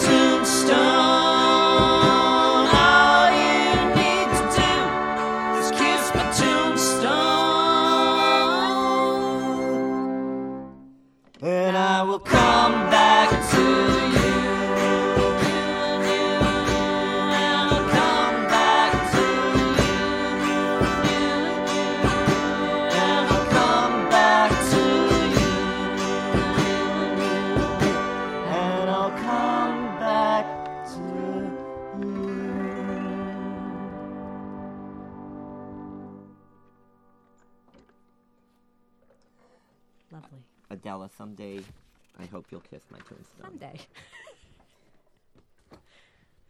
Tombstone. 0.04 1.15
Hope 42.46 42.52
you'll 42.52 42.78
kiss 42.78 42.84
my 42.90 42.98
tombstone. 42.98 43.42
Someday. 43.42 43.80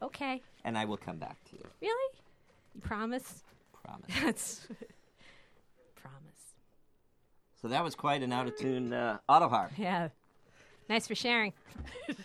okay. 0.02 0.42
And 0.64 0.76
I 0.76 0.84
will 0.84 0.96
come 0.96 1.18
back 1.18 1.42
to 1.50 1.56
you. 1.56 1.64
Really? 1.80 2.14
You 2.74 2.80
promise? 2.80 3.42
Promise. 3.84 4.06
That's 4.22 4.66
promise. 5.94 6.54
So 7.60 7.68
that 7.68 7.82
was 7.82 7.94
quite 7.94 8.22
an 8.22 8.32
out 8.32 8.46
of 8.46 8.56
tune 8.56 8.92
uh, 8.92 9.18
auto 9.28 9.48
harp. 9.48 9.72
Yeah. 9.76 10.08
Nice 10.88 11.06
for 11.06 11.14
sharing. 11.14 11.52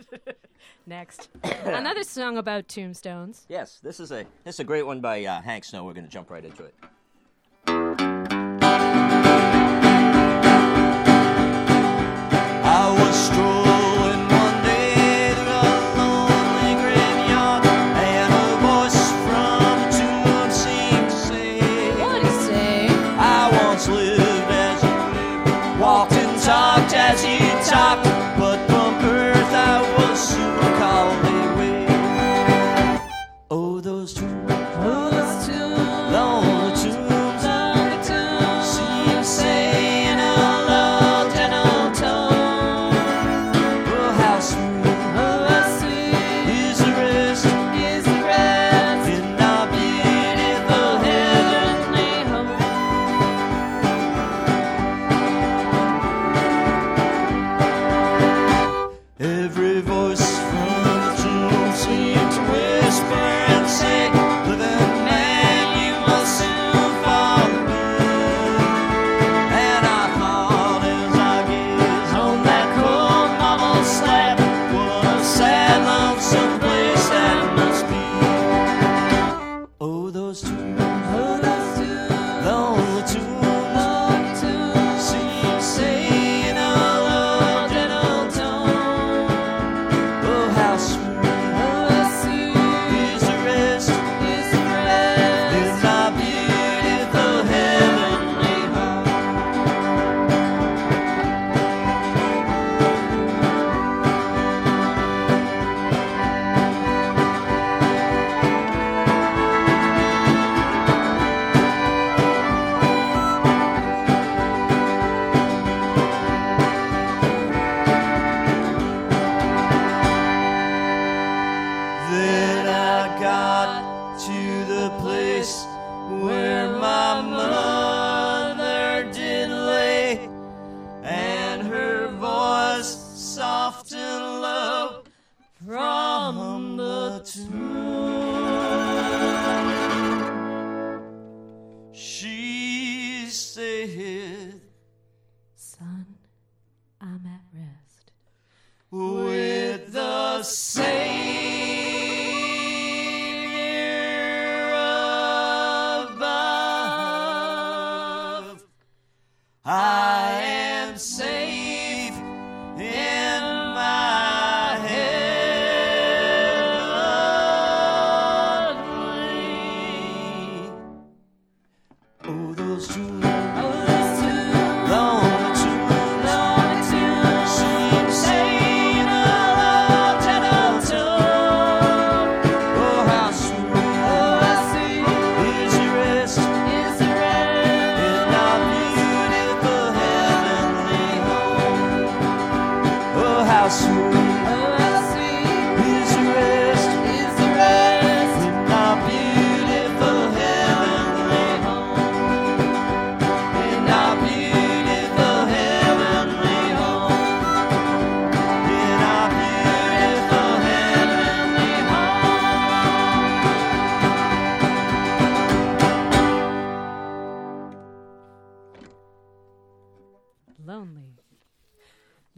Next. 0.85 1.29
Another 1.65 2.03
song 2.03 2.37
about 2.37 2.67
tombstones. 2.67 3.45
Yes, 3.49 3.79
this 3.81 3.99
is 3.99 4.11
a 4.11 4.25
this 4.43 4.55
is 4.55 4.59
a 4.59 4.63
great 4.63 4.85
one 4.85 5.01
by 5.01 5.25
uh, 5.25 5.41
Hank 5.41 5.63
Snow. 5.63 5.83
We're 5.83 5.93
going 5.93 6.05
to 6.05 6.11
jump 6.11 6.29
right 6.29 6.43
into 6.43 6.63
it. 6.63 6.75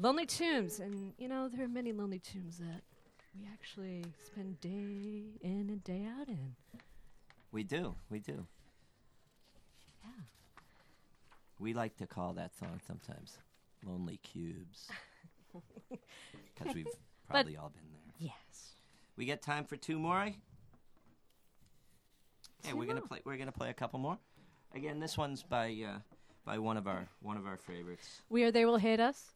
Lonely 0.04 0.26
tombs. 0.26 0.82
And, 0.82 1.14
you 1.18 1.30
know, 1.30 1.48
there 1.48 1.64
are 1.64 1.70
many 1.70 1.94
lonely 1.94 2.20
tombs 2.20 2.58
that 2.58 2.82
we 3.34 3.48
actually 3.52 4.04
spend 4.26 4.60
day 4.60 5.24
in 5.42 5.70
and 5.70 5.82
day 5.86 6.06
out 6.20 6.28
in. 6.28 6.56
We 7.54 7.64
do. 7.64 7.96
We 8.10 8.20
do. 8.20 8.46
Yeah. 10.04 10.24
We 11.58 11.74
like 11.74 11.96
to 11.98 12.06
call 12.06 12.34
that 12.34 12.54
song 12.54 12.82
sometimes 12.86 13.38
Lonely 13.86 14.18
Cubes. 14.18 14.90
Because 16.56 16.76
we've 16.76 16.88
probably 17.30 17.58
all 17.58 17.70
been 17.70 17.84
there. 17.92 18.14
Yes. 18.18 18.74
We 19.18 19.26
get 19.26 19.42
time 19.42 19.66
for 19.66 19.76
two 19.76 20.00
more. 20.00 20.30
Two 22.64 22.76
we're 22.76 22.88
gonna 22.88 23.02
play. 23.02 23.20
We're 23.24 23.38
gonna 23.38 23.52
play 23.52 23.70
a 23.70 23.74
couple 23.74 24.00
more. 24.00 24.18
Again, 24.74 25.00
this 25.00 25.16
one's 25.18 25.44
by 25.44 25.76
uh, 25.88 26.00
by 26.46 26.58
one 26.58 26.78
of 26.78 26.88
our 26.88 27.08
one 27.22 27.38
of 27.38 27.46
our 27.46 27.58
favorites. 27.58 28.22
We 28.30 28.44
are 28.44 28.52
They 28.52 28.66
Will 28.66 28.78
Hate 28.78 29.00
Us. 29.00 29.34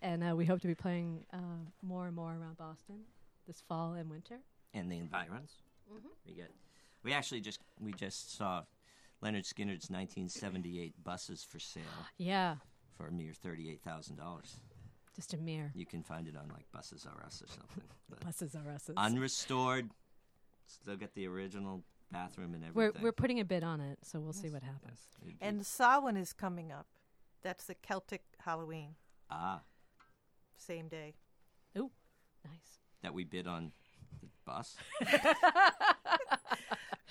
And 0.00 0.22
uh, 0.22 0.36
we 0.36 0.44
hope 0.46 0.60
to 0.60 0.68
be 0.68 0.74
playing 0.74 1.24
uh, 1.32 1.38
more 1.82 2.06
and 2.06 2.14
more 2.14 2.30
around 2.30 2.56
Boston 2.56 3.00
this 3.46 3.62
fall 3.68 3.94
and 3.94 4.08
winter. 4.10 4.38
and 4.74 4.90
the 4.92 4.98
environs. 4.98 5.52
Mhm. 5.92 6.10
We 6.26 6.34
get. 6.34 6.50
We 7.02 7.12
actually 7.12 7.40
just 7.40 7.60
we 7.80 7.92
just 7.92 8.36
saw 8.36 8.64
Lynyrd 9.22 9.44
Skynyrd's 9.46 9.88
1978 9.90 11.02
buses 11.02 11.42
for 11.44 11.58
sale 11.58 11.82
Yeah, 12.18 12.56
for 12.96 13.06
a 13.08 13.12
mere 13.12 13.32
thirty-eight 13.32 13.82
thousand 13.82 14.16
dollars. 14.16 14.60
just 15.16 15.32
a 15.34 15.38
mere. 15.38 15.72
You 15.74 15.86
can 15.86 16.02
find 16.02 16.28
it 16.28 16.36
on 16.36 16.48
like 16.48 16.70
Buses 16.72 17.06
R 17.06 17.24
Us 17.26 17.42
or 17.42 17.48
something. 17.48 17.82
Buses 18.24 18.54
R 18.54 18.70
Us. 18.72 18.90
Unrestored. 18.96 19.88
Still 20.66 20.96
get 20.96 21.14
the 21.14 21.26
original 21.26 21.82
bathroom 22.12 22.52
and 22.54 22.62
everything. 22.62 22.74
We're, 22.74 22.82
everything. 22.88 23.02
we're 23.02 23.12
putting 23.12 23.40
a 23.40 23.44
bid 23.44 23.64
on 23.64 23.80
it, 23.80 23.98
so 24.02 24.20
we'll 24.20 24.32
see 24.34 24.50
what 24.50 24.62
happens. 24.62 24.98
It'd 25.22 25.36
And 25.40 25.64
Samhain 25.66 26.16
is 26.18 26.32
coming 26.34 26.70
up. 26.70 26.86
That's 27.42 27.64
the 27.64 27.74
Celtic 27.74 28.22
Halloween, 28.44 28.96
ah, 29.30 29.62
same 30.58 30.88
day. 30.88 31.14
Ooh, 31.76 31.90
nice. 32.44 32.78
that 33.02 33.14
we 33.14 33.24
bid 33.24 33.46
on 33.46 33.72
the 34.20 34.28
bus. 34.44 34.76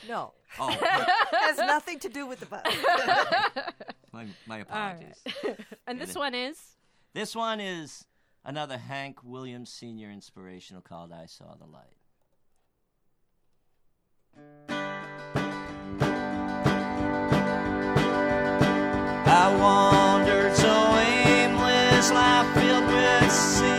No, 0.07 0.33
Oh, 0.59 0.69
has 1.31 1.57
nothing 1.57 1.97
to 1.99 2.07
do 2.09 2.27
with 2.27 2.39
the 2.39 2.45
bus. 2.45 2.63
my, 4.13 4.27
my 4.45 4.59
apologies. 4.59 5.15
right. 5.43 5.59
and 5.87 5.99
this 5.99 6.11
it- 6.11 6.19
one 6.19 6.35
is 6.35 6.75
This 7.13 7.35
one 7.35 7.59
is 7.59 8.05
another 8.45 8.77
Hank 8.77 9.23
Williams 9.23 9.71
Sr. 9.71 10.11
inspirational 10.11 10.83
called 10.83 11.11
I 11.11 11.25
Saw 11.25 11.55
the 11.55 11.65
Light. 11.65 11.97
I 19.29 19.55
wandered 19.59 19.86
filled 23.29 23.61
with 23.61 23.76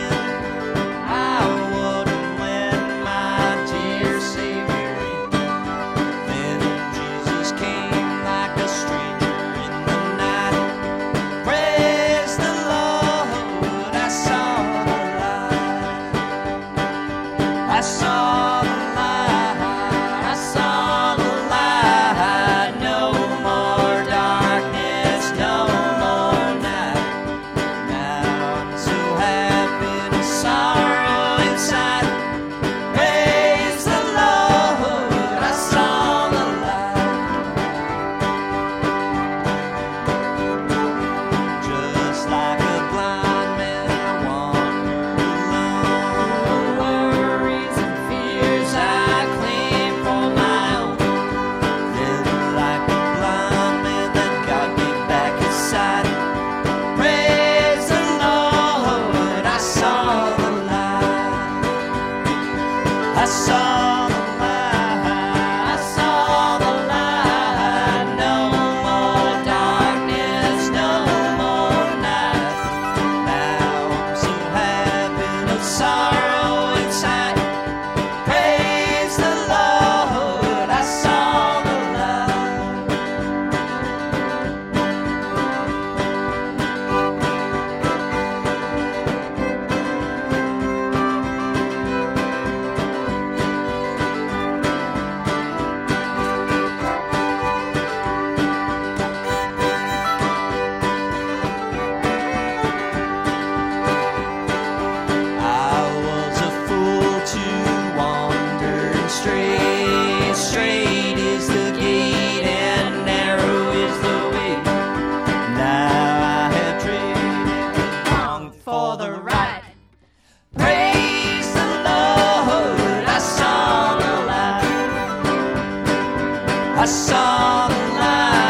saw 127.19 127.67
the 127.67 127.81
light. 127.99 128.48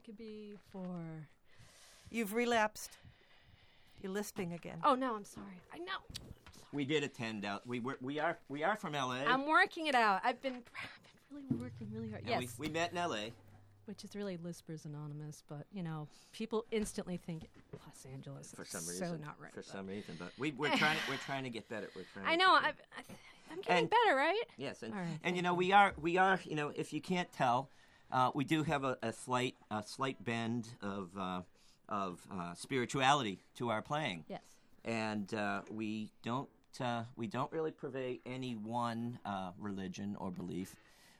It 0.00 0.06
could 0.06 0.16
be 0.16 0.54
for. 0.72 0.88
You've 2.08 2.32
relapsed. 2.32 2.96
You're 4.02 4.12
lisping 4.12 4.54
again. 4.54 4.78
Oh 4.82 4.94
no, 4.94 5.14
I'm 5.14 5.26
sorry. 5.26 5.60
I 5.74 5.78
know. 5.78 6.00
We 6.72 6.86
did 6.86 7.04
attend 7.04 7.44
out. 7.44 7.66
We 7.66 7.80
were. 7.80 7.98
We 8.00 8.18
are. 8.18 8.38
We 8.48 8.64
are 8.64 8.76
from 8.76 8.94
L.A. 8.94 9.18
I'm 9.26 9.46
working 9.46 9.88
it 9.88 9.94
out. 9.94 10.22
I've 10.24 10.40
been, 10.40 10.54
I've 10.54 10.60
been 11.30 11.42
really 11.50 11.62
working 11.62 11.88
really 11.92 12.08
hard. 12.08 12.22
and 12.22 12.40
yes, 12.42 12.54
we, 12.58 12.68
we 12.68 12.72
met 12.72 12.92
in 12.92 12.96
L.A. 12.98 13.30
which 13.84 14.02
is 14.02 14.16
really 14.16 14.38
Lispers 14.38 14.86
Anonymous, 14.86 15.42
but 15.50 15.66
you 15.70 15.82
know, 15.82 16.08
people 16.32 16.64
instantly 16.70 17.18
think 17.18 17.50
Los 17.74 18.06
Angeles. 18.10 18.54
for 18.56 18.64
some 18.64 18.86
reason. 18.86 19.06
so 19.06 19.16
not 19.22 19.36
right. 19.38 19.52
For 19.52 19.56
but- 19.60 19.66
some 19.66 19.86
reason, 19.86 20.16
but 20.18 20.32
we, 20.38 20.52
we're 20.52 20.74
trying. 20.76 20.96
To, 20.96 21.02
we're 21.10 21.16
trying 21.18 21.44
to 21.44 21.50
get 21.50 21.68
better. 21.68 21.90
We're 21.94 22.04
trying. 22.14 22.26
I 22.26 22.32
to 22.32 22.36
know. 22.38 22.54
get 22.54 22.62
I, 22.64 22.70
better. 22.70 22.78
I, 22.96 23.52
I'm 23.52 23.60
getting 23.60 23.78
And- 23.80 23.90
better, 23.90 24.16
right? 24.16 24.44
Yes, 24.56 24.82
and, 24.82 24.94
All 24.94 25.00
right, 25.00 25.08
and 25.24 25.36
you 25.36 25.42
thank 25.42 25.44
know 25.44 25.52
we 25.54 25.72
are 25.72 25.92
we 26.00 26.16
are 26.16 26.40
you 26.44 26.56
know 26.56 26.72
if 26.74 26.94
you 26.94 27.02
can't 27.02 27.30
tell, 27.34 27.68
uh, 28.12 28.30
we 28.34 28.44
do 28.44 28.62
have 28.62 28.84
a, 28.84 28.96
a 29.02 29.12
slight 29.12 29.54
a 29.70 29.82
slight 29.86 30.22
bend 30.24 30.68
of 30.82 31.10
uh, 31.18 31.42
of 31.88 32.20
uh, 32.32 32.54
spirituality 32.54 33.40
to 33.56 33.70
our 33.70 33.82
playing, 33.82 34.24
Yes. 34.28 34.42
and 34.84 35.32
uh, 35.34 35.62
we 35.70 36.10
don't 36.22 36.48
uh, 36.80 37.02
we 37.16 37.26
don't 37.26 37.50
really 37.52 37.70
purvey 37.72 38.20
any 38.26 38.54
one 38.54 39.18
uh, 39.24 39.50
religion 39.58 40.16
or 40.18 40.30
belief. 40.30 40.76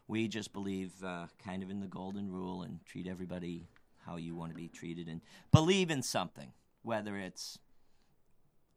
We 0.09 0.27
just 0.29 0.53
believe 0.53 0.91
uh, 1.05 1.27
kind 1.45 1.63
of 1.63 1.71
in 1.71 1.81
the 1.81 1.87
golden 1.87 2.31
rule 2.33 2.63
and 2.63 2.85
treat 2.85 3.07
everybody 3.07 3.69
how 4.07 4.17
you 4.17 4.35
want 4.35 4.51
to 4.51 4.57
be 4.57 4.67
treated 4.69 5.07
and 5.09 5.21
believe 5.53 5.91
in 5.91 6.03
something, 6.03 6.53
whether 6.83 7.17
it's 7.17 7.59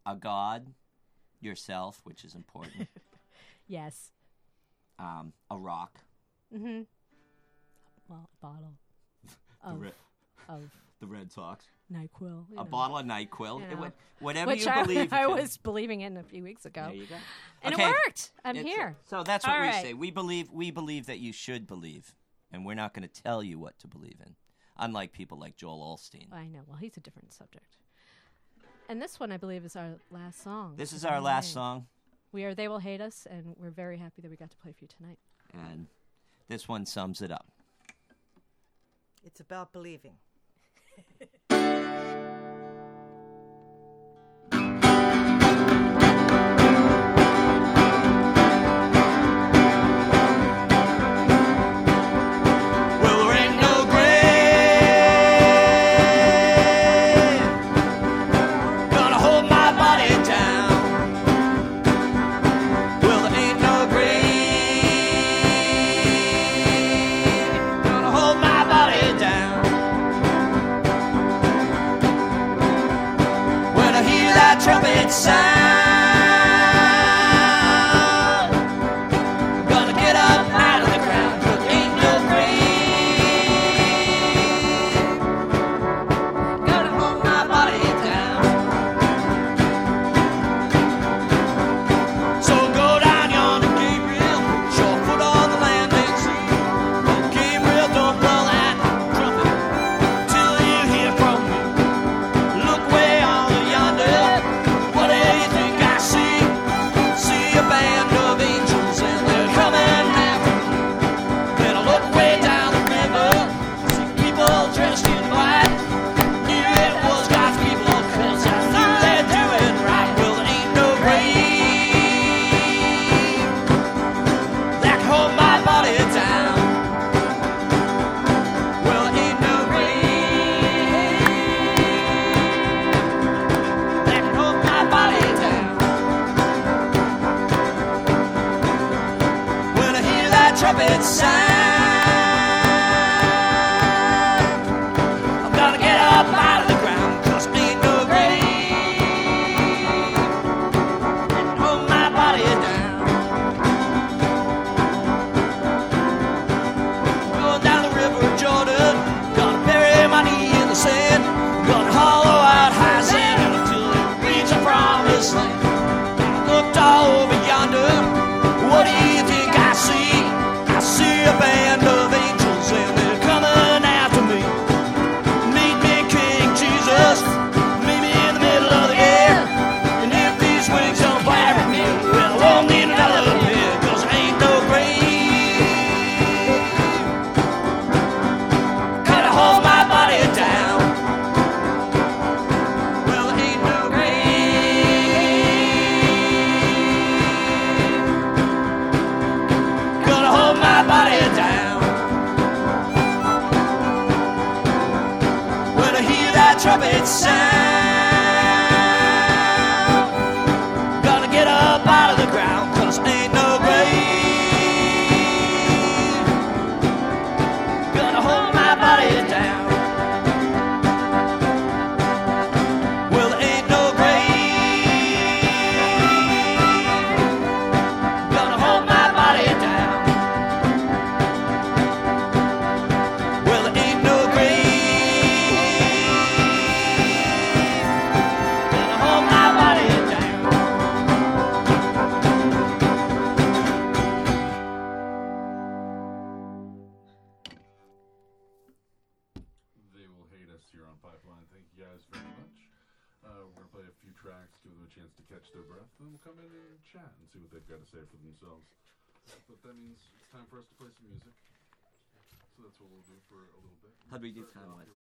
a 0.06 0.16
god, 0.16 0.68
yourself, 1.42 2.02
which 2.04 2.24
is 2.26 2.36
important, 2.36 2.88
Yes. 3.68 4.12
um, 5.00 5.34
a 5.50 5.58
rock, 5.58 6.00
Mm-hmm. 6.54 6.82
Well, 8.08 8.30
a 8.42 8.46
bottle 8.46 8.74
of 9.64 9.82
re- 9.82 9.92
of 10.50 10.70
the 11.00 11.08
Red 11.08 11.32
Sox. 11.32 11.66
Nyquil. 11.92 12.46
you 12.50 12.54
a 12.54 12.56
know. 12.56 12.64
bottle 12.64 12.98
of 12.98 13.06
Nyquil. 13.06 13.60
You 13.62 13.66
It 13.68 13.78
would- 13.78 13.94
whatever 14.20 14.52
Which 14.52 14.66
you 14.66 14.72
I, 14.72 14.84
believe. 14.84 15.14
I 15.14 15.28
was 15.28 15.58
believing 15.58 16.02
in 16.02 16.18
a 16.18 16.24
few 16.24 16.44
weeks 16.44 16.66
ago. 16.66 16.86
There 16.88 16.96
you 16.96 17.06
go. 17.06 17.18
And 17.62 17.74
Okay. 17.74 17.84
it 17.84 17.96
worked. 18.08 18.32
I'm 18.44 18.56
It's- 18.56 18.74
here. 18.74 18.98
So 19.06 19.24
that's 19.24 19.46
what 19.46 19.56
All 19.56 19.62
we 19.62 19.68
right. 19.68 19.84
say. 19.84 19.94
We 19.94 20.12
believe. 20.12 20.50
We 20.52 20.72
believe 20.72 21.06
that 21.08 21.20
you 21.20 21.32
should 21.34 21.68
believe, 21.68 22.16
and 22.52 22.66
we're 22.66 22.74
not 22.76 22.94
going 22.94 23.08
to 23.08 23.22
tell 23.22 23.44
you 23.44 23.60
what 23.60 23.78
to 23.80 23.88
believe 23.88 24.20
in. 24.26 24.36
Unlike 24.78 25.12
people 25.14 25.38
like 25.38 25.56
Joel 25.56 25.96
Osteen. 25.96 26.32
I 26.34 26.48
know. 26.48 26.62
Well, 26.68 26.78
he's 26.78 26.98
a 26.98 27.00
different 27.00 27.32
subject. 27.34 27.78
And 28.90 29.02
this 29.02 29.20
one, 29.20 29.32
I 29.32 29.38
believe, 29.38 29.64
is 29.66 29.76
our 29.76 30.00
last 30.10 30.42
song. 30.42 30.76
This 30.78 30.92
is 30.94 31.06
our 31.06 31.22
last 31.22 31.52
tonight. 31.54 31.54
song, 31.54 31.88
We 32.32 32.44
are 32.46 32.56
They 32.56 32.68
Will 32.68 32.80
Hate 32.80 33.00
Us, 33.00 33.28
and 33.28 33.56
we're 33.58 33.70
very 33.70 33.98
happy 33.98 34.22
that 34.24 34.32
we 34.32 34.36
got 34.36 34.50
to 34.50 34.58
play 34.58 34.72
for 34.72 34.80
you 34.84 34.88
tonight. 34.88 35.20
and 35.54 35.88
this 36.48 36.68
one 36.68 36.86
sums 36.86 37.22
it 37.22 37.32
up. 37.32 37.52
It's 39.24 39.40
about 39.40 39.72
believing. 39.72 40.18